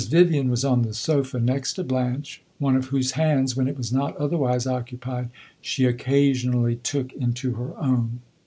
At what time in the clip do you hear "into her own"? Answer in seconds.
7.13-8.19